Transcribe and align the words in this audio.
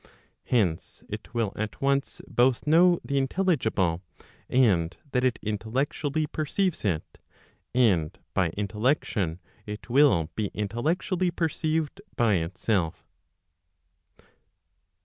Hence, 0.45 1.03
it 1.09 1.31
will 1.35 1.53
at 1.55 1.79
once 1.79 2.21
both 2.27 2.65
know 2.65 2.99
the 3.05 3.19
intelligible, 3.19 4.01
and 4.49 4.97
that 5.11 5.23
it 5.23 5.37
intellectually 5.43 6.25
perceives 6.25 6.83
it, 6.83 7.19
and 7.75 8.17
by. 8.33 8.49
intel¬ 8.57 8.81
lection 8.81 9.37
it 9.67 9.91
will 9.91 10.31
be 10.35 10.49
intellectually 10.55 11.29
perceived 11.29 12.01
by 12.17 12.37
itself. 12.37 13.05